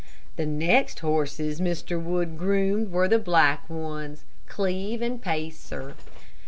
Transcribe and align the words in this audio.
The 0.35 0.47
next 0.47 1.01
horses 1.01 1.61
Mr. 1.61 2.01
Wood 2.01 2.35
groomed 2.35 2.91
were 2.91 3.07
the 3.07 3.19
black 3.19 3.69
ones, 3.69 4.23
Cleve 4.47 4.99
and 4.99 5.21
Pacer. 5.21 5.93